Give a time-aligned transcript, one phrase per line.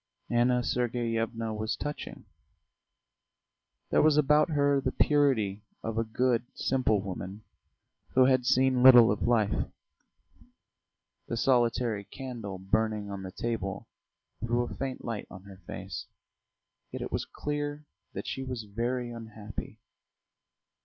[0.31, 2.25] Anna Sergeyevna was touching;
[3.91, 7.43] there was about her the purity of a good, simple woman
[8.15, 9.67] who had seen little of life.
[11.27, 13.89] The solitary candle burning on the table
[14.43, 16.07] threw a faint light on her face,
[16.91, 19.77] yet it was clear that she was very unhappy.